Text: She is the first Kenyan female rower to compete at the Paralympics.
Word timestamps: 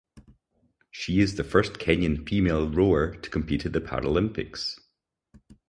She 0.89 1.19
is 1.19 1.35
the 1.35 1.43
first 1.43 1.73
Kenyan 1.73 2.27
female 2.27 2.67
rower 2.67 3.15
to 3.17 3.29
compete 3.29 3.67
at 3.67 3.73
the 3.73 3.81
Paralympics. 3.81 4.79